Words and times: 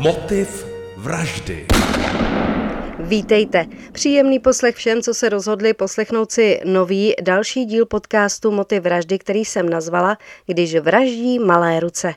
Motiv 0.00 0.66
vraždy. 0.96 1.66
Vítejte. 2.98 3.66
Příjemný 3.92 4.38
poslech 4.38 4.76
všem, 4.76 5.02
co 5.02 5.14
se 5.14 5.28
rozhodli 5.28 5.74
poslechnout 5.74 6.32
si 6.32 6.60
nový 6.64 7.14
další 7.22 7.64
díl 7.64 7.86
podcastu 7.86 8.50
Motiv 8.50 8.82
vraždy, 8.82 9.18
který 9.18 9.44
jsem 9.44 9.68
nazvala 9.68 10.18
Když 10.46 10.74
vraždí 10.74 11.38
malé 11.38 11.80
ruce. 11.80 12.14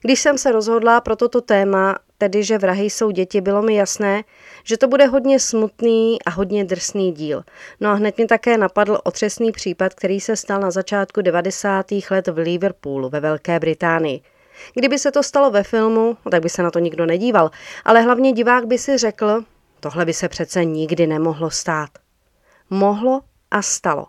Když 0.00 0.20
jsem 0.20 0.38
se 0.38 0.52
rozhodla 0.52 1.00
pro 1.00 1.16
toto 1.16 1.40
téma, 1.40 1.98
tedy 2.18 2.44
že 2.44 2.58
vrahy 2.58 2.90
jsou 2.90 3.10
děti, 3.10 3.40
bylo 3.40 3.62
mi 3.62 3.74
jasné, 3.74 4.24
že 4.64 4.76
to 4.76 4.88
bude 4.88 5.06
hodně 5.06 5.40
smutný 5.40 6.22
a 6.22 6.30
hodně 6.30 6.64
drsný 6.64 7.12
díl. 7.12 7.42
No 7.80 7.90
a 7.90 7.94
hned 7.94 8.16
mě 8.16 8.26
také 8.26 8.58
napadl 8.58 8.98
otřesný 9.04 9.52
případ, 9.52 9.94
který 9.94 10.20
se 10.20 10.36
stal 10.36 10.60
na 10.60 10.70
začátku 10.70 11.22
90. 11.22 11.86
let 12.10 12.28
v 12.28 12.38
Liverpoolu 12.38 13.08
ve 13.08 13.20
Velké 13.20 13.60
Británii. 13.60 14.20
Kdyby 14.74 14.98
se 14.98 15.12
to 15.12 15.22
stalo 15.22 15.50
ve 15.50 15.62
filmu, 15.62 16.16
tak 16.30 16.42
by 16.42 16.48
se 16.48 16.62
na 16.62 16.70
to 16.70 16.78
nikdo 16.78 17.06
nedíval, 17.06 17.50
ale 17.84 18.00
hlavně 18.00 18.32
divák 18.32 18.66
by 18.66 18.78
si 18.78 18.98
řekl, 18.98 19.44
tohle 19.80 20.04
by 20.04 20.12
se 20.12 20.28
přece 20.28 20.64
nikdy 20.64 21.06
nemohlo 21.06 21.50
stát. 21.50 21.90
Mohlo 22.70 23.20
a 23.50 23.62
stalo. 23.62 24.06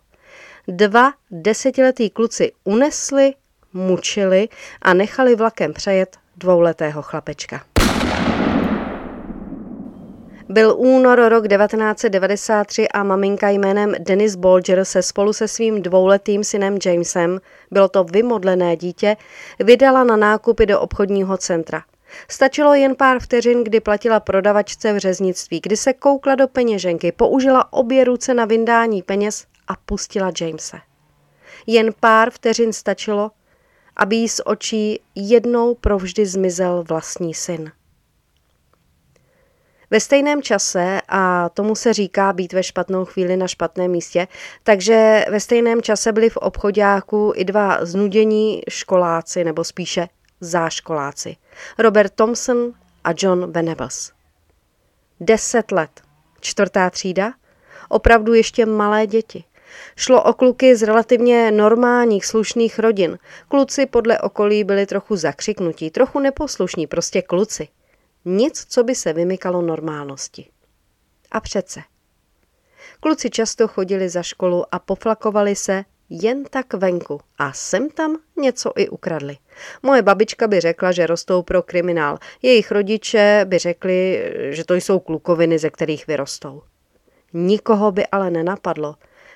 Dva 0.67 1.13
desetiletí 1.31 2.09
kluci 2.09 2.51
unesli, 2.63 3.33
mučili 3.73 4.49
a 4.81 4.93
nechali 4.93 5.35
vlakem 5.35 5.73
přejet 5.73 6.17
dvouletého 6.37 7.01
chlapečka. 7.01 7.76
Byl 10.57 10.75
únor 10.77 11.19
rok 11.29 11.47
1993 11.47 12.87
a 12.89 13.03
maminka 13.03 13.49
jménem 13.49 13.95
Dennis 13.99 14.35
Bolger 14.35 14.85
se 14.85 15.01
spolu 15.01 15.33
se 15.33 15.47
svým 15.47 15.81
dvouletým 15.81 16.43
synem 16.43 16.77
Jamesem, 16.85 17.41
bylo 17.71 17.87
to 17.87 18.03
vymodlené 18.03 18.77
dítě, 18.77 19.17
vydala 19.59 20.03
na 20.03 20.17
nákupy 20.17 20.65
do 20.65 20.79
obchodního 20.79 21.37
centra. 21.37 21.83
Stačilo 22.29 22.73
jen 22.73 22.95
pár 22.95 23.19
vteřin, 23.19 23.63
kdy 23.63 23.79
platila 23.79 24.19
prodavačce 24.19 24.93
v 24.93 24.97
řeznictví, 24.97 25.59
kdy 25.63 25.77
se 25.77 25.93
koukla 25.93 26.35
do 26.35 26.47
peněženky, 26.47 27.11
použila 27.11 27.73
obě 27.73 28.03
ruce 28.03 28.33
na 28.33 28.45
vyndání 28.45 29.01
peněz 29.01 29.45
a 29.67 29.73
pustila 29.85 30.31
Jamese. 30.41 30.77
Jen 31.67 31.93
pár 31.99 32.29
vteřin 32.31 32.73
stačilo, 32.73 33.31
aby 33.95 34.15
jí 34.15 34.29
z 34.29 34.41
očí 34.45 35.01
jednou 35.15 35.75
provždy 35.75 36.25
zmizel 36.25 36.83
vlastní 36.87 37.33
syn. 37.33 37.71
Ve 39.91 39.99
stejném 39.99 40.41
čase, 40.41 41.01
a 41.09 41.49
tomu 41.49 41.75
se 41.75 41.93
říká 41.93 42.33
být 42.33 42.53
ve 42.53 42.63
špatnou 42.63 43.05
chvíli 43.05 43.37
na 43.37 43.47
špatném 43.47 43.91
místě, 43.91 44.27
takže 44.63 45.25
ve 45.29 45.39
stejném 45.39 45.81
čase 45.81 46.11
byli 46.11 46.29
v 46.29 46.37
obchodáku 46.37 47.33
i 47.35 47.45
dva 47.45 47.85
znudění 47.85 48.61
školáci, 48.69 49.43
nebo 49.43 49.63
spíše 49.63 50.07
záškoláci. 50.41 51.35
Robert 51.79 52.13
Thompson 52.13 52.73
a 53.03 53.09
John 53.17 53.51
Venables. 53.51 54.11
Deset 55.19 55.71
let. 55.71 56.01
Čtvrtá 56.39 56.89
třída? 56.89 57.33
Opravdu 57.89 58.33
ještě 58.33 58.65
malé 58.65 59.07
děti. 59.07 59.43
Šlo 59.95 60.23
o 60.23 60.33
kluky 60.33 60.75
z 60.75 60.83
relativně 60.83 61.51
normálních, 61.51 62.25
slušných 62.25 62.79
rodin. 62.79 63.19
Kluci 63.47 63.85
podle 63.85 64.19
okolí 64.19 64.63
byli 64.63 64.85
trochu 64.85 65.15
zakřiknutí, 65.15 65.89
trochu 65.89 66.19
neposlušní, 66.19 66.87
prostě 66.87 67.21
kluci. 67.21 67.67
Nic, 68.25 68.65
co 68.69 68.83
by 68.83 68.95
se 68.95 69.13
vymykalo 69.13 69.61
normálnosti. 69.61 70.49
A 71.31 71.39
přece. 71.39 71.81
Kluci 72.99 73.29
často 73.29 73.67
chodili 73.67 74.09
za 74.09 74.23
školu 74.23 74.75
a 74.75 74.79
poflakovali 74.79 75.55
se 75.55 75.85
jen 76.09 76.43
tak 76.43 76.73
venku 76.73 77.21
a 77.37 77.53
sem 77.53 77.89
tam 77.89 78.17
něco 78.37 78.71
i 78.75 78.89
ukradli. 78.89 79.37
Moje 79.83 80.01
babička 80.01 80.47
by 80.47 80.59
řekla, 80.59 80.91
že 80.91 81.07
rostou 81.07 81.41
pro 81.41 81.63
kriminál. 81.63 82.17
Jejich 82.41 82.71
rodiče 82.71 83.45
by 83.45 83.57
řekli, 83.57 84.23
že 84.49 84.63
to 84.63 84.73
jsou 84.73 84.99
klukoviny, 84.99 85.59
ze 85.59 85.69
kterých 85.69 86.07
vyrostou. 86.07 86.61
Nikoho 87.33 87.91
by 87.91 88.07
ale 88.07 88.31
nenapadlo, 88.31 88.95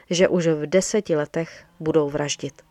že 0.10 0.28
už 0.28 0.48
v 0.48 0.66
deseti 0.66 1.16
letech 1.16 1.64
budou 1.80 2.10
vraždit. 2.10 2.62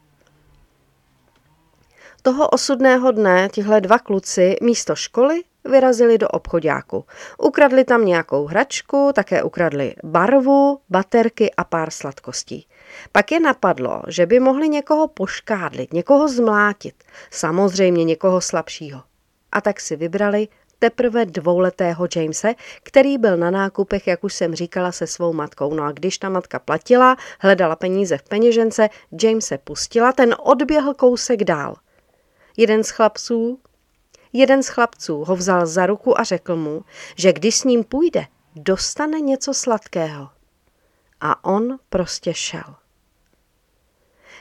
Toho 2.23 2.49
osudného 2.49 3.13
dne 3.13 3.49
tihle 3.53 3.81
dva 3.81 3.99
kluci 3.99 4.57
místo 4.63 4.95
školy 4.97 5.41
vyrazili 5.65 6.19
do 6.19 6.29
obchodáku. 6.29 7.05
Ukradli 7.39 7.85
tam 7.85 8.05
nějakou 8.05 8.47
hračku, 8.47 9.11
také 9.15 9.43
ukradli 9.43 9.95
barvu, 10.05 10.81
baterky 10.89 11.51
a 11.57 11.65
pár 11.65 11.91
sladkostí. 11.91 12.67
Pak 13.13 13.33
je 13.33 13.41
napadlo, 13.41 14.03
že 14.09 14.27
by 14.27 14.41
mohli 14.41 14.69
někoho 14.69 15.09
poškádlit, 15.09 15.93
někoho 15.93 16.29
zmlátit, 16.29 16.95
samozřejmě 17.31 18.05
někoho 18.05 18.41
slabšího. 18.41 19.03
A 19.53 19.61
tak 19.61 19.81
si 19.81 19.97
vybrali 19.97 20.49
teprve 20.79 21.27
dvouletého 21.27 22.09
Jamese, 22.17 22.55
který 22.83 23.19
byl 23.19 23.37
na 23.37 23.51
nákupech, 23.51 24.07
jak 24.07 24.25
už 24.25 24.35
jsem 24.35 24.55
říkala, 24.55 24.93
se 24.93 25.07
svou 25.07 25.33
matkou. 25.33 25.75
No 25.75 25.85
a 25.85 25.93
když 25.93 26.19
ta 26.19 26.29
matka 26.29 26.59
platila, 26.59 27.17
hledala 27.41 27.77
peníze 27.77 28.19
v 28.19 28.23
peněžence, 28.23 28.89
James 29.23 29.47
se 29.47 29.59
pustila, 29.59 30.13
ten 30.13 30.37
odběhl 30.39 30.95
kousek 30.95 31.45
dál. 31.45 31.77
Jeden 32.57 32.85
z 32.85 32.91
chlapců, 32.91 33.59
jeden 34.33 34.63
z 34.63 34.69
chlapců 34.69 35.25
ho 35.25 35.37
vzal 35.37 35.67
za 35.67 35.87
ruku 35.87 36.21
a 36.21 36.25
řekl 36.25 36.57
mu, 36.57 36.85
že 37.17 37.33
když 37.33 37.57
s 37.57 37.65
ním 37.65 37.85
půjde, 37.85 38.27
dostane 38.57 39.21
něco 39.21 39.55
sladkého. 39.55 40.29
A 41.21 41.45
on 41.45 41.79
prostě 41.89 42.35
šel. 42.35 42.75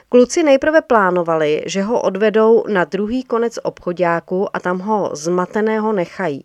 Kluci 0.08 0.42
nejprve 0.42 0.82
plánovali, 0.82 1.62
že 1.66 1.82
ho 1.82 2.02
odvedou 2.02 2.64
na 2.68 2.84
druhý 2.84 3.24
konec 3.24 3.58
obchodáku 3.62 4.56
a 4.56 4.60
tam 4.60 4.78
ho 4.78 5.10
zmateného 5.12 5.92
nechají. 5.92 6.44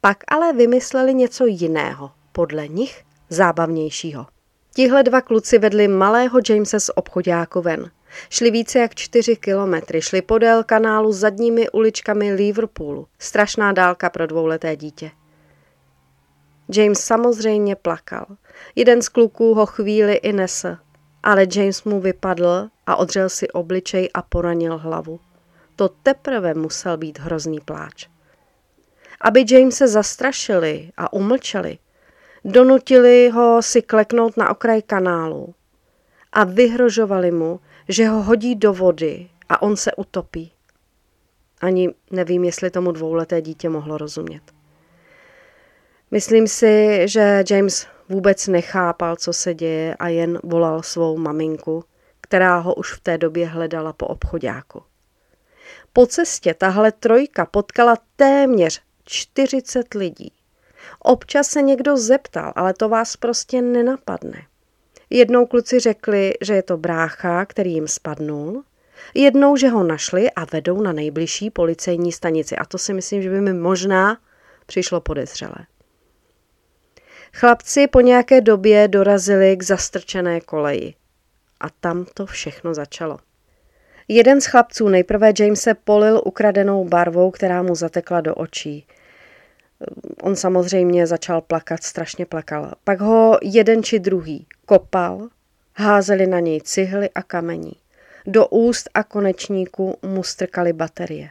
Pak 0.00 0.24
ale 0.28 0.52
vymysleli 0.52 1.14
něco 1.14 1.46
jiného, 1.46 2.10
podle 2.32 2.68
nich 2.68 3.04
zábavnějšího. 3.28 4.26
Tihle 4.76 5.02
dva 5.02 5.20
kluci 5.20 5.58
vedli 5.58 5.88
malého 5.88 6.40
Jamesa 6.48 6.80
z 6.80 6.90
obchodáku 6.94 7.60
ven. 7.60 7.90
Šli 8.30 8.50
více 8.50 8.78
jak 8.78 8.94
čtyři 8.94 9.36
kilometry, 9.36 10.02
šli 10.02 10.22
podél 10.22 10.64
kanálu 10.64 11.12
zadními 11.12 11.70
uličkami 11.70 12.32
Liverpoolu. 12.32 13.06
Strašná 13.18 13.72
dálka 13.72 14.10
pro 14.10 14.26
dvouleté 14.26 14.76
dítě. 14.76 15.10
James 16.74 17.00
samozřejmě 17.00 17.76
plakal. 17.76 18.26
Jeden 18.74 19.02
z 19.02 19.08
kluků 19.08 19.54
ho 19.54 19.66
chvíli 19.66 20.14
i 20.14 20.32
nesl, 20.32 20.76
ale 21.22 21.46
James 21.54 21.84
mu 21.84 22.00
vypadl 22.00 22.68
a 22.86 22.96
odřel 22.96 23.28
si 23.28 23.48
obličej 23.48 24.08
a 24.14 24.22
poranil 24.22 24.78
hlavu. 24.78 25.20
To 25.76 25.88
teprve 25.88 26.54
musel 26.54 26.96
být 26.96 27.18
hrozný 27.18 27.60
pláč. 27.60 28.08
Aby 29.20 29.44
Jamese 29.50 29.88
zastrašili 29.88 30.90
a 30.96 31.12
umlčeli, 31.12 31.78
donutili 32.46 33.30
ho 33.30 33.62
si 33.62 33.82
kleknout 33.82 34.36
na 34.36 34.50
okraj 34.50 34.82
kanálu 34.82 35.54
a 36.32 36.44
vyhrožovali 36.44 37.30
mu, 37.30 37.60
že 37.88 38.08
ho 38.08 38.22
hodí 38.22 38.54
do 38.54 38.72
vody 38.72 39.28
a 39.48 39.62
on 39.62 39.76
se 39.76 39.92
utopí. 39.94 40.52
Ani 41.60 41.94
nevím, 42.10 42.44
jestli 42.44 42.70
tomu 42.70 42.92
dvouleté 42.92 43.42
dítě 43.42 43.68
mohlo 43.68 43.98
rozumět. 43.98 44.42
Myslím 46.10 46.48
si, 46.48 47.02
že 47.04 47.44
James 47.50 47.86
vůbec 48.08 48.46
nechápal, 48.46 49.16
co 49.16 49.32
se 49.32 49.54
děje 49.54 49.94
a 49.94 50.08
jen 50.08 50.38
volal 50.42 50.82
svou 50.82 51.18
maminku, 51.18 51.84
která 52.20 52.58
ho 52.58 52.74
už 52.74 52.92
v 52.92 53.00
té 53.00 53.18
době 53.18 53.46
hledala 53.46 53.92
po 53.92 54.06
obchodáku. 54.06 54.82
Po 55.92 56.06
cestě 56.06 56.54
tahle 56.54 56.92
trojka 56.92 57.46
potkala 57.46 57.96
téměř 58.16 58.82
40 59.04 59.94
lidí. 59.94 60.32
Občas 60.98 61.48
se 61.48 61.62
někdo 61.62 61.96
zeptal, 61.96 62.52
ale 62.56 62.74
to 62.74 62.88
vás 62.88 63.16
prostě 63.16 63.62
nenapadne. 63.62 64.42
Jednou 65.10 65.46
kluci 65.46 65.80
řekli, 65.80 66.34
že 66.40 66.54
je 66.54 66.62
to 66.62 66.76
brácha, 66.76 67.46
který 67.46 67.72
jim 67.72 67.88
spadnul, 67.88 68.62
jednou, 69.14 69.56
že 69.56 69.68
ho 69.68 69.82
našli 69.82 70.30
a 70.30 70.44
vedou 70.44 70.82
na 70.82 70.92
nejbližší 70.92 71.50
policejní 71.50 72.12
stanici. 72.12 72.56
A 72.56 72.64
to 72.64 72.78
si 72.78 72.94
myslím, 72.94 73.22
že 73.22 73.30
by 73.30 73.40
mi 73.40 73.52
možná 73.52 74.18
přišlo 74.66 75.00
podezřelé. 75.00 75.66
Chlapci 77.34 77.86
po 77.86 78.00
nějaké 78.00 78.40
době 78.40 78.88
dorazili 78.88 79.56
k 79.56 79.62
zastrčené 79.62 80.40
koleji. 80.40 80.94
A 81.60 81.70
tam 81.70 82.04
to 82.14 82.26
všechno 82.26 82.74
začalo. 82.74 83.18
Jeden 84.08 84.40
z 84.40 84.46
chlapců 84.46 84.88
nejprve 84.88 85.32
Jamese 85.38 85.74
polil 85.74 86.22
ukradenou 86.24 86.84
barvou, 86.84 87.30
která 87.30 87.62
mu 87.62 87.74
zatekla 87.74 88.20
do 88.20 88.34
očí. 88.34 88.86
On 90.22 90.36
samozřejmě 90.36 91.06
začal 91.06 91.40
plakat, 91.40 91.82
strašně 91.82 92.26
plakal. 92.26 92.72
Pak 92.84 93.00
ho 93.00 93.38
jeden 93.42 93.82
či 93.82 93.98
druhý 93.98 94.46
kopal, 94.66 95.28
házeli 95.74 96.26
na 96.26 96.40
něj 96.40 96.60
cihly 96.60 97.10
a 97.10 97.22
kamení. 97.22 97.72
Do 98.26 98.46
úst 98.46 98.88
a 98.94 99.02
konečníku 99.02 99.98
mu 100.02 100.22
strkali 100.22 100.72
baterie. 100.72 101.30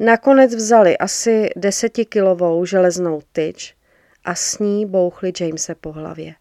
Nakonec 0.00 0.54
vzali 0.54 0.98
asi 0.98 1.50
desetikilovou 1.56 2.64
železnou 2.64 3.22
tyč 3.32 3.74
a 4.24 4.34
s 4.34 4.58
ní 4.58 4.86
bouchli 4.86 5.32
Jamese 5.40 5.74
po 5.74 5.92
hlavě. 5.92 6.34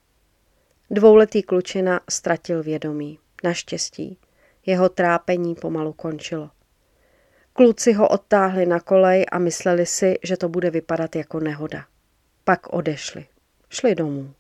Dvouletý 0.90 1.44
klučina 1.44 2.00
ztratil 2.10 2.64
vědomí. 2.64 3.20
Naštěstí. 3.44 4.18
Jeho 4.66 4.90
trápení 4.90 5.56
pomalu 5.56 5.94
končilo. 5.94 6.50
Kluci 7.58 7.94
ho 7.94 8.08
odtáhli 8.08 8.66
na 8.66 8.80
kolej 8.80 9.26
a 9.32 9.40
mysleli 9.40 9.86
si, 9.86 10.20
že 10.24 10.38
to 10.38 10.50
bude 10.50 10.70
vypadat 10.70 11.16
jako 11.16 11.40
nehoda. 11.40 11.86
Pak 12.44 12.74
odešli. 12.74 13.26
Šli 13.70 13.96
domů. 13.96 14.34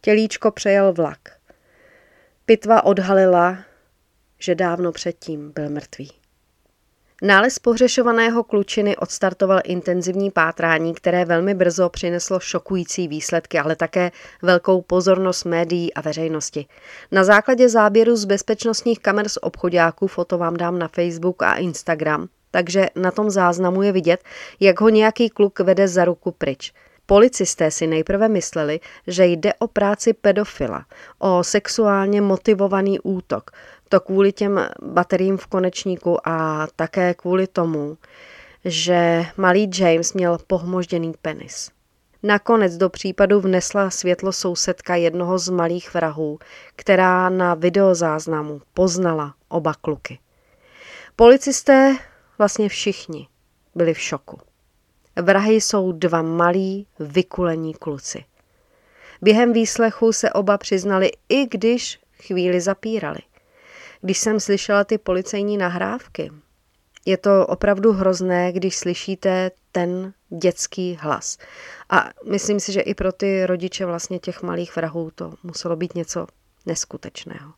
Tělíčko 0.00 0.50
přejel 0.50 0.92
vlak. 0.92 1.18
Pitva 2.46 2.84
odhalila, 2.84 3.58
že 4.38 4.54
dávno 4.54 4.92
předtím 4.92 5.52
byl 5.52 5.70
mrtvý. 5.70 6.10
Nález 7.22 7.58
pohřešovaného 7.58 8.44
klučiny 8.44 8.96
odstartoval 8.96 9.60
intenzivní 9.64 10.30
pátrání, 10.30 10.94
které 10.94 11.24
velmi 11.24 11.54
brzo 11.54 11.88
přineslo 11.88 12.40
šokující 12.40 13.08
výsledky, 13.08 13.58
ale 13.58 13.76
také 13.76 14.12
velkou 14.42 14.82
pozornost 14.82 15.44
médií 15.44 15.94
a 15.94 16.00
veřejnosti. 16.00 16.66
Na 17.12 17.24
základě 17.24 17.68
záběru 17.68 18.16
z 18.16 18.24
bezpečnostních 18.24 18.98
kamer 18.98 19.28
z 19.28 19.38
obchodáků 19.40 20.06
foto 20.06 20.38
vám 20.38 20.56
dám 20.56 20.78
na 20.78 20.88
Facebook 20.88 21.42
a 21.42 21.54
Instagram, 21.54 22.28
takže 22.50 22.86
na 22.96 23.10
tom 23.10 23.30
záznamu 23.30 23.82
je 23.82 23.92
vidět, 23.92 24.24
jak 24.60 24.80
ho 24.80 24.88
nějaký 24.88 25.30
kluk 25.30 25.60
vede 25.60 25.88
za 25.88 26.04
ruku 26.04 26.32
pryč. 26.32 26.72
Policisté 27.06 27.70
si 27.70 27.86
nejprve 27.86 28.28
mysleli, 28.28 28.80
že 29.06 29.26
jde 29.26 29.54
o 29.54 29.68
práci 29.68 30.12
pedofila, 30.12 30.86
o 31.18 31.44
sexuálně 31.44 32.20
motivovaný 32.20 33.00
útok, 33.00 33.50
to 33.88 34.00
kvůli 34.00 34.32
těm 34.32 34.68
bateriím 34.82 35.36
v 35.36 35.46
konečníku 35.46 36.28
a 36.28 36.66
také 36.76 37.14
kvůli 37.14 37.46
tomu, 37.46 37.98
že 38.64 39.24
malý 39.36 39.70
James 39.78 40.12
měl 40.12 40.38
pohmožděný 40.46 41.12
penis. 41.22 41.70
Nakonec 42.22 42.76
do 42.76 42.90
případu 42.90 43.40
vnesla 43.40 43.90
světlo 43.90 44.32
sousedka 44.32 44.96
jednoho 44.96 45.38
z 45.38 45.48
malých 45.48 45.94
vrahů, 45.94 46.38
která 46.76 47.28
na 47.28 47.54
videozáznamu 47.54 48.60
poznala 48.74 49.34
oba 49.48 49.74
kluky. 49.74 50.18
Policisté, 51.16 51.96
vlastně 52.38 52.68
všichni, 52.68 53.28
byli 53.74 53.94
v 53.94 54.00
šoku. 54.00 54.40
Vrahy 55.22 55.54
jsou 55.54 55.92
dva 55.92 56.22
malí, 56.22 56.86
vykulení 57.00 57.74
kluci. 57.74 58.24
Během 59.22 59.52
výslechu 59.52 60.12
se 60.12 60.32
oba 60.32 60.58
přiznali, 60.58 61.10
i 61.28 61.46
když 61.46 62.00
chvíli 62.22 62.60
zapírali– 62.60 63.18
když 64.06 64.18
jsem 64.18 64.40
slyšela 64.40 64.84
ty 64.84 64.98
policejní 64.98 65.56
nahrávky. 65.56 66.30
Je 67.06 67.16
to 67.16 67.46
opravdu 67.46 67.92
hrozné, 67.92 68.52
když 68.52 68.76
slyšíte 68.76 69.50
ten 69.72 70.12
dětský 70.28 70.98
hlas. 71.00 71.38
A 71.90 72.10
myslím 72.30 72.60
si, 72.60 72.72
že 72.72 72.80
i 72.80 72.94
pro 72.94 73.12
ty 73.12 73.46
rodiče 73.46 73.86
vlastně 73.86 74.18
těch 74.18 74.42
malých 74.42 74.76
vrahů 74.76 75.10
to 75.14 75.34
muselo 75.42 75.76
být 75.76 75.94
něco 75.94 76.26
neskutečného. 76.66 77.52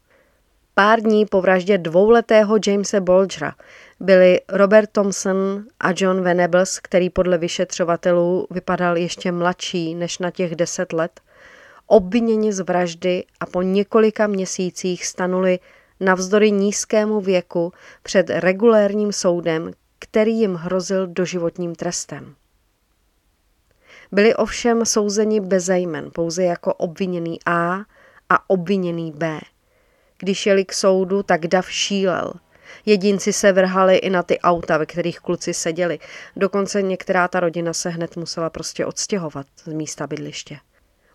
Pár 0.75 1.00
dní 1.00 1.27
po 1.27 1.41
vraždě 1.41 1.79
dvouletého 1.79 2.56
Jamesa 2.67 3.01
Bolgera 3.01 3.55
byli 4.01 4.41
Robert 4.49 4.91
Thompson 4.93 5.65
a 5.81 5.89
John 5.97 6.23
Venables, 6.23 6.81
který 6.81 7.11
podle 7.11 7.39
vyšetřovatelů 7.39 8.47
vypadal 8.51 8.97
ještě 8.97 9.33
mladší 9.33 9.94
než 9.94 10.19
na 10.19 10.31
těch 10.31 10.56
deset 10.56 10.93
let, 10.93 11.21
obviněni 11.87 12.53
z 12.53 12.61
vraždy 12.61 13.25
a 13.41 13.47
po 13.47 13.62
několika 13.62 14.27
měsících 14.27 15.06
stanuli 15.06 15.59
navzdory 16.00 16.50
nízkému 16.50 17.21
věku 17.21 17.73
před 18.03 18.31
regulérním 18.31 19.12
soudem, 19.12 19.71
který 19.99 20.39
jim 20.39 20.55
hrozil 20.55 21.06
doživotním 21.06 21.75
trestem. 21.75 22.35
Byli 24.12 24.35
ovšem 24.35 24.87
souzeni 24.87 25.41
bez 25.41 25.69
jmen, 25.69 26.11
pouze 26.11 26.45
jako 26.45 26.75
obviněný 26.75 27.39
A 27.47 27.79
a 28.29 28.50
obviněný 28.50 29.12
B. 29.12 29.41
Když 30.19 30.47
jeli 30.47 30.65
k 30.65 30.73
soudu, 30.73 31.23
tak 31.23 31.47
Dav 31.47 31.71
šílel. 31.71 32.33
Jedinci 32.87 33.33
se 33.33 33.53
vrhali 33.53 33.97
i 33.97 34.11
na 34.11 34.23
ty 34.23 34.41
auta, 34.41 34.79
ve 34.79 34.87
kterých 34.87 35.21
kluci 35.21 35.55
seděli. 35.55 35.99
Dokonce 36.37 36.83
některá 36.83 37.29
ta 37.29 37.41
rodina 37.41 37.73
se 37.73 37.89
hned 37.89 38.17
musela 38.17 38.51
prostě 38.51 38.87
odstěhovat 38.87 39.47
z 39.65 39.73
místa 39.73 40.06
bydliště. 40.06 40.59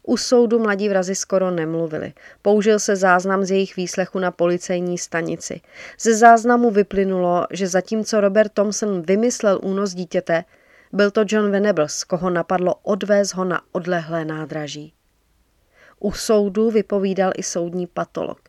U 0.04 0.18
soudu 0.18 0.60
mladí 0.60 0.90
vrazi 0.90 1.16
skoro 1.16 1.52
nemluvili. 1.52 2.14
Použil 2.42 2.80
se 2.80 2.96
záznam 2.96 3.44
z 3.44 3.52
jejich 3.52 3.76
výslechu 3.76 4.20
na 4.20 4.32
policejní 4.32 4.98
stanici. 4.98 5.62
Ze 6.00 6.16
záznamu 6.16 6.72
vyplynulo, 6.72 7.48
že 7.52 7.68
zatímco 7.68 8.22
Robert 8.22 8.54
Thompson 8.54 9.02
vymyslel 9.02 9.60
únos 9.64 9.94
dítěte, 9.94 10.44
byl 10.94 11.12
to 11.12 11.24
John 11.28 11.52
Venables, 11.52 12.04
koho 12.04 12.30
napadlo 12.30 12.76
odvést 12.84 13.34
ho 13.34 13.46
na 13.46 13.62
odlehlé 13.72 14.26
nádraží. 14.26 14.94
U 16.00 16.12
soudu 16.12 16.72
vypovídal 16.72 17.32
i 17.36 17.44
soudní 17.44 17.88
patolog. 17.88 18.40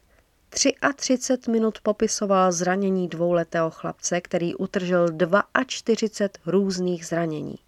33 0.97 1.51
minut 1.51 1.79
popisoval 1.83 2.53
zranění 2.53 3.09
dvouletého 3.09 3.71
chlapce, 3.71 4.21
který 4.21 4.55
utržil 4.55 5.09
42 5.67 6.53
různých 6.53 7.07
zranění. 7.07 7.64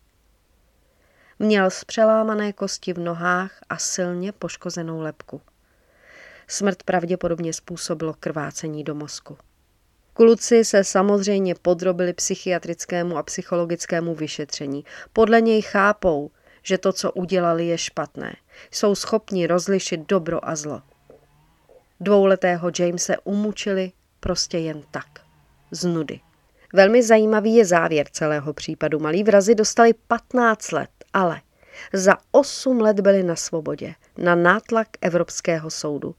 Měl 1.38 1.70
zpřelámané 1.70 2.52
kosti 2.52 2.92
v 2.92 2.98
nohách 2.98 3.52
a 3.68 3.76
silně 3.78 4.32
poškozenou 4.32 5.00
lepku. 5.00 5.40
Smrt 6.48 6.82
pravděpodobně 6.82 7.52
způsobilo 7.52 8.14
krvácení 8.20 8.84
do 8.84 8.94
mozku. 8.94 9.38
Kluci 10.12 10.64
se 10.64 10.84
samozřejmě 10.84 11.54
podrobili 11.54 12.12
psychiatrickému 12.12 13.16
a 13.16 13.22
psychologickému 13.22 14.14
vyšetření. 14.14 14.84
Podle 15.12 15.40
něj 15.40 15.62
chápou, 15.62 16.30
že 16.62 16.78
to, 16.78 16.92
co 16.92 17.12
udělali, 17.12 17.66
je 17.66 17.78
špatné. 17.78 18.36
Jsou 18.70 18.94
schopni 18.94 19.46
rozlišit 19.46 20.08
dobro 20.08 20.48
a 20.48 20.56
zlo. 20.56 20.82
Dvouletého 22.00 22.70
Jamese 22.78 23.16
umučili 23.24 23.92
prostě 24.20 24.58
jen 24.58 24.82
tak. 24.90 25.08
Z 25.70 25.84
nudy. 25.84 26.20
Velmi 26.72 27.02
zajímavý 27.02 27.54
je 27.54 27.64
závěr 27.64 28.06
celého 28.12 28.52
případu. 28.52 28.98
Malí 28.98 29.24
vrazi 29.24 29.54
dostali 29.54 29.94
15 30.08 30.72
let 30.72 30.90
ale 31.16 31.40
za 31.92 32.16
osm 32.32 32.80
let 32.80 33.00
byli 33.00 33.22
na 33.22 33.36
svobodě, 33.36 33.94
na 34.18 34.34
nátlak 34.34 34.88
Evropského 35.00 35.70
soudu. 35.70 36.14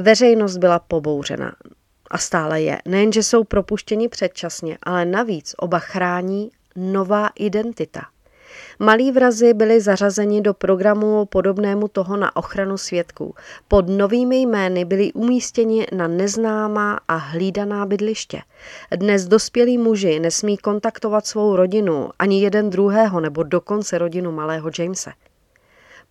Veřejnost 0.00 0.56
byla 0.56 0.78
pobouřena 0.78 1.56
a 2.10 2.18
stále 2.18 2.62
je. 2.62 2.78
Nejenže 2.86 3.22
jsou 3.22 3.44
propuštěni 3.44 4.08
předčasně, 4.08 4.78
ale 4.82 5.04
navíc 5.04 5.54
oba 5.58 5.78
chrání 5.78 6.50
nová 6.76 7.28
identita– 7.36 8.00
Malí 8.78 9.12
vrazi 9.12 9.54
byli 9.54 9.80
zařazeni 9.80 10.40
do 10.40 10.54
programu 10.54 11.24
podobnému 11.24 11.88
toho 11.88 12.16
na 12.16 12.36
ochranu 12.36 12.78
svědků. 12.78 13.34
Pod 13.68 13.88
novými 13.88 14.36
jmény 14.42 14.84
byli 14.84 15.12
umístěni 15.12 15.86
na 15.96 16.08
neznámá 16.08 17.00
a 17.08 17.16
hlídaná 17.16 17.86
bydliště. 17.86 18.42
Dnes 18.96 19.24
dospělí 19.24 19.78
muži 19.78 20.20
nesmí 20.20 20.56
kontaktovat 20.56 21.26
svou 21.26 21.56
rodinu, 21.56 22.10
ani 22.18 22.42
jeden 22.42 22.70
druhého 22.70 23.20
nebo 23.20 23.42
dokonce 23.42 23.98
rodinu 23.98 24.32
malého 24.32 24.70
Jamese. 24.78 25.10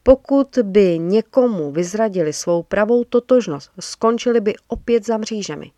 Pokud 0.03 0.59
by 0.63 0.99
někomu 0.99 1.71
vyzradili 1.71 2.33
svou 2.33 2.63
pravou 2.63 3.03
totožnost, 3.03 3.71
skončili 3.79 4.41
by 4.41 4.53
opět 4.67 5.05
za 5.05 5.17
mřížemi. 5.17 5.71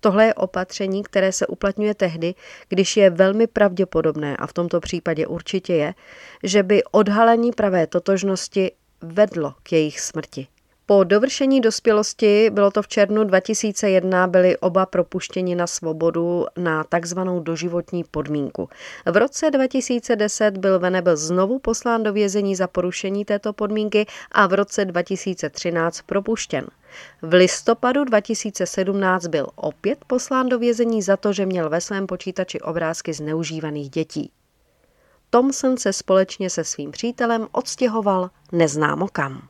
Tohle 0.00 0.24
je 0.24 0.34
opatření, 0.34 1.02
které 1.02 1.32
se 1.32 1.46
uplatňuje 1.46 1.94
tehdy, 1.94 2.34
když 2.68 2.96
je 2.96 3.10
velmi 3.10 3.46
pravděpodobné, 3.46 4.36
a 4.36 4.46
v 4.46 4.52
tomto 4.52 4.80
případě 4.80 5.26
určitě 5.26 5.74
je, 5.74 5.94
že 6.42 6.62
by 6.62 6.84
odhalení 6.84 7.52
pravé 7.52 7.86
totožnosti 7.86 8.72
vedlo 9.00 9.54
k 9.62 9.72
jejich 9.72 10.00
smrti. 10.00 10.46
Po 10.90 11.04
dovršení 11.04 11.60
dospělosti, 11.60 12.50
bylo 12.50 12.70
to 12.70 12.82
v 12.82 12.88
červnu 12.88 13.24
2001, 13.24 14.26
byli 14.26 14.58
oba 14.58 14.86
propuštěni 14.86 15.54
na 15.54 15.66
svobodu 15.66 16.46
na 16.56 16.84
takzvanou 16.84 17.40
doživotní 17.40 18.04
podmínku. 18.04 18.68
V 19.06 19.16
roce 19.16 19.50
2010 19.50 20.58
byl 20.58 20.78
Venebel 20.78 21.16
znovu 21.16 21.58
poslán 21.58 22.02
do 22.02 22.12
vězení 22.12 22.56
za 22.56 22.66
porušení 22.66 23.24
této 23.24 23.52
podmínky 23.52 24.06
a 24.32 24.46
v 24.46 24.54
roce 24.54 24.84
2013 24.84 26.02
propuštěn. 26.02 26.66
V 27.22 27.34
listopadu 27.34 28.04
2017 28.04 29.26
byl 29.26 29.46
opět 29.54 30.04
poslán 30.06 30.48
do 30.48 30.58
vězení 30.58 31.02
za 31.02 31.16
to, 31.16 31.32
že 31.32 31.46
měl 31.46 31.70
ve 31.70 31.80
svém 31.80 32.06
počítači 32.06 32.60
obrázky 32.60 33.12
zneužívaných 33.12 33.90
dětí. 33.90 34.30
Thompson 35.30 35.76
se 35.76 35.92
společně 35.92 36.50
se 36.50 36.64
svým 36.64 36.90
přítelem 36.90 37.46
odstěhoval 37.52 38.30
neznámo 38.52 39.08
kam. 39.12 39.48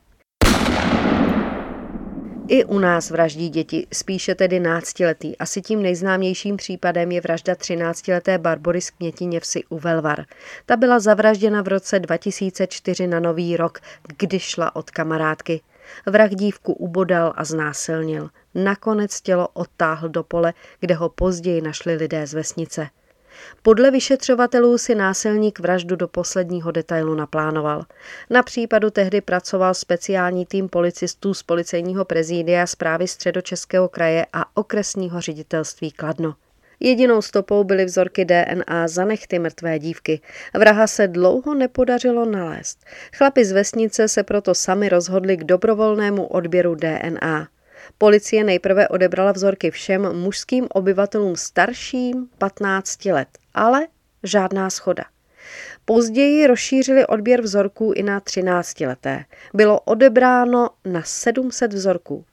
I 2.48 2.64
u 2.64 2.78
nás 2.78 3.10
vraždí 3.10 3.48
děti, 3.48 3.86
spíše 3.92 4.34
tedy 4.34 4.60
náctiletý. 4.60 5.38
Asi 5.38 5.62
tím 5.62 5.82
nejznámějším 5.82 6.56
případem 6.56 7.12
je 7.12 7.20
vražda 7.20 7.54
13-leté 7.54 8.38
Barbory 8.38 8.80
z 8.80 8.90
Knětiněvsi 8.90 9.64
u 9.68 9.78
Velvar. 9.78 10.24
Ta 10.66 10.76
byla 10.76 10.98
zavražděna 10.98 11.62
v 11.62 11.68
roce 11.68 11.98
2004 11.98 13.06
na 13.06 13.20
Nový 13.20 13.56
rok, 13.56 13.80
kdy 14.18 14.38
šla 14.38 14.76
od 14.76 14.90
kamarádky. 14.90 15.60
Vrah 16.06 16.30
dívku 16.30 16.72
ubodal 16.72 17.32
a 17.36 17.44
znásilnil. 17.44 18.30
Nakonec 18.54 19.20
tělo 19.20 19.48
odtáhl 19.48 20.08
do 20.08 20.22
pole, 20.22 20.54
kde 20.80 20.94
ho 20.94 21.08
později 21.08 21.60
našli 21.60 21.94
lidé 21.94 22.26
z 22.26 22.34
vesnice. 22.34 22.88
Podle 23.62 23.90
vyšetřovatelů 23.90 24.78
si 24.78 24.94
násilník 24.94 25.58
vraždu 25.58 25.96
do 25.96 26.08
posledního 26.08 26.70
detailu 26.70 27.14
naplánoval. 27.14 27.84
Na 28.30 28.42
případu 28.42 28.90
tehdy 28.90 29.20
pracoval 29.20 29.74
speciální 29.74 30.46
tým 30.46 30.68
policistů 30.68 31.34
z 31.34 31.42
policejního 31.42 32.04
prezídia 32.04 32.66
zprávy 32.66 33.08
středočeského 33.08 33.88
kraje 33.88 34.26
a 34.32 34.56
okresního 34.56 35.20
ředitelství 35.20 35.90
Kladno. 35.90 36.34
Jedinou 36.80 37.22
stopou 37.22 37.64
byly 37.64 37.84
vzorky 37.84 38.24
DNA 38.24 38.88
za 38.88 39.04
nechty 39.04 39.38
mrtvé 39.38 39.78
dívky. 39.78 40.20
Vraha 40.54 40.86
se 40.86 41.08
dlouho 41.08 41.54
nepodařilo 41.54 42.24
nalézt. 42.24 42.84
Chlapi 43.16 43.44
z 43.44 43.52
vesnice 43.52 44.08
se 44.08 44.22
proto 44.22 44.54
sami 44.54 44.88
rozhodli 44.88 45.36
k 45.36 45.44
dobrovolnému 45.44 46.26
odběru 46.26 46.74
DNA. 46.74 47.48
Policie 47.98 48.44
nejprve 48.44 48.88
odebrala 48.88 49.32
vzorky 49.32 49.70
všem 49.70 50.16
mužským 50.16 50.66
obyvatelům 50.70 51.36
starším 51.36 52.28
15 52.38 53.04
let, 53.04 53.28
ale 53.54 53.86
žádná 54.22 54.70
schoda. 54.70 55.04
Později 55.84 56.46
rozšířili 56.46 57.06
odběr 57.06 57.40
vzorků 57.40 57.92
i 57.92 58.02
na 58.02 58.20
13 58.20 58.80
leté. 58.80 59.24
Bylo 59.54 59.80
odebráno 59.80 60.70
na 60.84 61.02
700 61.02 61.72
vzorků. 61.72 62.24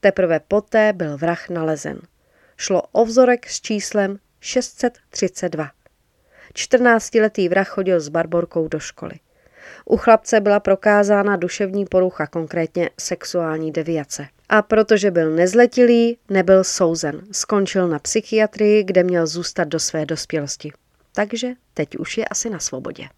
Teprve 0.00 0.40
poté 0.48 0.92
byl 0.92 1.18
vrah 1.18 1.48
nalezen. 1.48 2.00
Šlo 2.60 2.82
o 2.92 3.04
vzorek 3.04 3.48
s 3.48 3.60
číslem 3.60 4.18
632. 4.40 5.70
14-letý 6.54 7.48
vrah 7.48 7.68
chodil 7.68 8.00
s 8.00 8.08
barborkou 8.08 8.68
do 8.68 8.78
školy. 8.78 9.12
U 9.84 9.96
chlapce 9.96 10.40
byla 10.40 10.60
prokázána 10.60 11.36
duševní 11.36 11.86
porucha, 11.86 12.26
konkrétně 12.26 12.90
sexuální 12.98 13.72
deviace. 13.72 14.26
A 14.48 14.62
protože 14.62 15.10
byl 15.10 15.30
nezletilý, 15.30 16.18
nebyl 16.28 16.64
souzen. 16.64 17.22
Skončil 17.32 17.88
na 17.88 17.98
psychiatrii, 17.98 18.84
kde 18.84 19.02
měl 19.02 19.26
zůstat 19.26 19.64
do 19.64 19.78
své 19.78 20.06
dospělosti. 20.06 20.72
Takže 21.14 21.48
teď 21.74 21.96
už 21.96 22.18
je 22.18 22.24
asi 22.24 22.50
na 22.50 22.58
svobodě. 22.58 23.08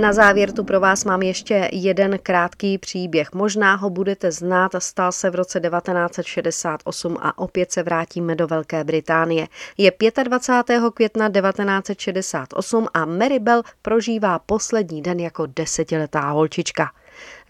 Na 0.00 0.12
závěr 0.12 0.52
tu 0.52 0.64
pro 0.64 0.80
vás 0.80 1.04
mám 1.04 1.22
ještě 1.22 1.68
jeden 1.72 2.18
krátký 2.22 2.78
příběh. 2.78 3.32
Možná 3.32 3.74
ho 3.74 3.90
budete 3.90 4.32
znát, 4.32 4.72
stal 4.78 5.12
se 5.12 5.30
v 5.30 5.34
roce 5.34 5.60
1968 5.60 7.16
a 7.20 7.38
opět 7.38 7.72
se 7.72 7.82
vrátíme 7.82 8.34
do 8.34 8.46
Velké 8.46 8.84
Británie. 8.84 9.48
Je 9.78 9.92
25. 10.24 10.82
května 10.94 11.28
1968 11.30 12.86
a 12.94 13.04
Maribel 13.04 13.62
prožívá 13.82 14.38
poslední 14.38 15.02
den 15.02 15.20
jako 15.20 15.46
desetiletá 15.46 16.30
holčička. 16.30 16.90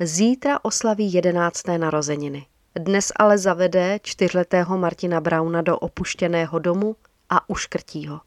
Zítra 0.01 0.59
oslaví 0.63 1.13
jedenácté 1.13 1.79
narozeniny. 1.79 2.47
Dnes 2.79 3.13
ale 3.17 3.39
zavede 3.39 3.99
čtyřletého 4.03 4.79
Martina 4.79 5.21
Brauna 5.21 5.63
do 5.63 5.79
opuštěného 5.79 6.59
domu 6.59 6.97
a 7.31 7.51
uškrtí 7.51 8.07
ho. 8.07 8.21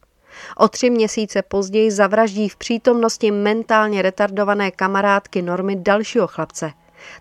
O 0.57 0.67
tři 0.67 0.89
měsíce 0.89 1.41
později 1.41 1.91
zavraždí 1.91 2.49
v 2.49 2.55
přítomnosti 2.55 3.31
mentálně 3.31 4.01
retardované 4.01 4.71
kamarádky 4.71 5.41
Normy 5.41 5.75
dalšího 5.75 6.27
chlapce, 6.27 6.71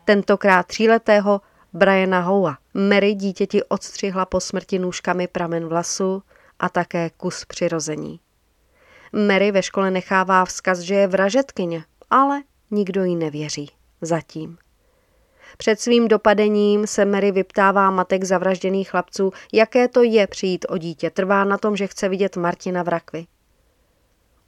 tentokrát 0.04 0.66
tříletého 0.66 1.40
Briana 1.72 2.20
Howa. 2.20 2.56
Mary 2.74 3.14
dítěti 3.14 3.62
odstřihla 3.64 4.26
po 4.26 4.40
smrti 4.40 4.78
nůžkami 4.78 5.26
pramen 5.26 5.66
vlasu 5.66 6.22
a 6.58 6.68
také 6.68 7.10
kus 7.10 7.44
přirození. 7.44 8.20
Mary 9.26 9.52
ve 9.52 9.62
škole 9.62 9.90
nechává 9.90 10.44
vzkaz, 10.44 10.78
že 10.78 10.94
je 10.94 11.06
vražetkyně, 11.06 11.84
ale 12.10 12.42
nikdo 12.70 13.04
jí 13.04 13.16
nevěří. 13.16 13.70
Zatím. 14.00 14.58
Před 15.56 15.80
svým 15.80 16.08
dopadením 16.08 16.86
se 16.86 17.04
Mary 17.04 17.32
vyptává 17.32 17.90
matek 17.90 18.24
zavražděných 18.24 18.90
chlapců, 18.90 19.32
jaké 19.52 19.88
to 19.88 20.02
je 20.02 20.26
přijít 20.26 20.66
o 20.68 20.78
dítě. 20.78 21.10
Trvá 21.10 21.44
na 21.44 21.58
tom, 21.58 21.76
že 21.76 21.86
chce 21.86 22.08
vidět 22.08 22.36
Martina 22.36 22.82
v 22.82 22.88
rakvi. 22.88 23.26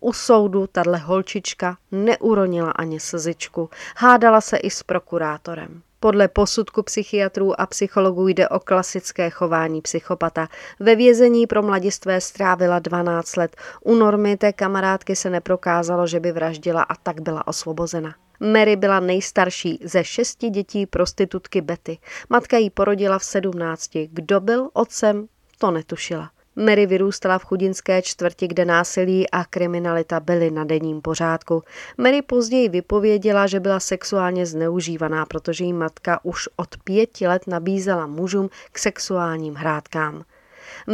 U 0.00 0.12
soudu 0.12 0.66
tahle 0.66 0.98
holčička 0.98 1.76
neuronila 1.92 2.70
ani 2.70 3.00
slzičku. 3.00 3.70
Hádala 3.96 4.40
se 4.40 4.56
i 4.56 4.70
s 4.70 4.82
prokurátorem. 4.82 5.82
Podle 6.00 6.28
posudku 6.28 6.82
psychiatrů 6.82 7.60
a 7.60 7.66
psychologů 7.66 8.28
jde 8.28 8.48
o 8.48 8.58
klasické 8.60 9.30
chování 9.30 9.80
psychopata. 9.80 10.48
Ve 10.80 10.96
vězení 10.96 11.46
pro 11.46 11.62
mladistvé 11.62 12.20
strávila 12.20 12.78
12 12.78 13.36
let. 13.36 13.56
U 13.84 13.94
normy 13.94 14.36
té 14.36 14.52
kamarádky 14.52 15.16
se 15.16 15.30
neprokázalo, 15.30 16.06
že 16.06 16.20
by 16.20 16.32
vraždila 16.32 16.82
a 16.82 16.94
tak 16.94 17.20
byla 17.20 17.46
osvobozena. 17.46 18.14
Mary 18.40 18.76
byla 18.76 19.00
nejstarší 19.00 19.78
ze 19.84 20.04
šesti 20.04 20.50
dětí 20.50 20.86
prostitutky 20.86 21.60
Betty. 21.60 21.98
Matka 22.28 22.56
jí 22.56 22.70
porodila 22.70 23.18
v 23.18 23.24
sedmnácti. 23.24 24.08
Kdo 24.12 24.40
byl 24.40 24.70
otcem, 24.72 25.26
to 25.58 25.70
netušila. 25.70 26.30
Mary 26.56 26.86
vyrůstala 26.86 27.38
v 27.38 27.44
chudinské 27.44 28.02
čtvrti, 28.02 28.48
kde 28.48 28.64
násilí 28.64 29.30
a 29.30 29.44
kriminalita 29.44 30.20
byly 30.20 30.50
na 30.50 30.64
denním 30.64 31.02
pořádku. 31.02 31.62
Mary 31.98 32.22
později 32.22 32.68
vypověděla, 32.68 33.46
že 33.46 33.60
byla 33.60 33.80
sexuálně 33.80 34.46
zneužívaná, 34.46 35.26
protože 35.26 35.64
jí 35.64 35.72
matka 35.72 36.24
už 36.24 36.48
od 36.56 36.76
pěti 36.84 37.28
let 37.28 37.46
nabízela 37.46 38.06
mužům 38.06 38.50
k 38.72 38.78
sexuálním 38.78 39.54
hrádkám. 39.54 40.24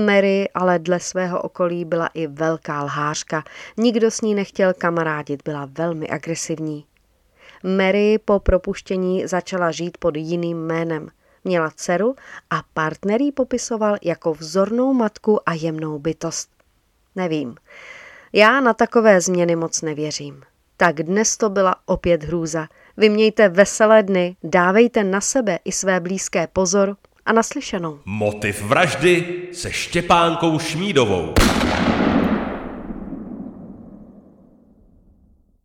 Mary 0.06 0.48
ale 0.54 0.78
dle 0.78 1.00
svého 1.00 1.42
okolí 1.42 1.84
byla 1.84 2.06
i 2.14 2.26
velká 2.26 2.82
lhářka. 2.82 3.44
Nikdo 3.76 4.10
s 4.10 4.20
ní 4.20 4.34
nechtěl 4.34 4.74
kamarádit, 4.74 5.42
byla 5.44 5.68
velmi 5.72 6.08
agresivní. 6.08 6.84
Mary 7.62 8.18
po 8.24 8.38
propuštění 8.38 9.26
začala 9.26 9.70
žít 9.70 9.98
pod 9.98 10.16
jiným 10.16 10.58
jménem. 10.58 11.08
Měla 11.44 11.70
dceru 11.76 12.14
a 12.50 12.62
partner 12.74 13.20
ji 13.22 13.32
popisoval 13.32 13.96
jako 14.02 14.34
vzornou 14.34 14.92
matku 14.92 15.48
a 15.48 15.52
jemnou 15.52 15.98
bytost. 15.98 16.50
Nevím. 17.16 17.54
Já 18.32 18.60
na 18.60 18.74
takové 18.74 19.20
změny 19.20 19.56
moc 19.56 19.82
nevěřím. 19.82 20.42
Tak 20.76 21.02
dnes 21.02 21.36
to 21.36 21.50
byla 21.50 21.76
opět 21.86 22.24
hrůza. 22.24 22.68
Vy 22.96 23.08
mějte 23.08 23.48
veselé 23.48 24.02
dny, 24.02 24.36
dávejte 24.42 25.04
na 25.04 25.20
sebe 25.20 25.58
i 25.64 25.72
své 25.72 26.00
blízké 26.00 26.46
pozor 26.46 26.96
a 27.26 27.32
naslyšenou. 27.32 27.98
Motiv 28.04 28.62
vraždy 28.62 29.42
se 29.52 29.72
Štěpánkou 29.72 30.58
Šmídovou. 30.58 31.34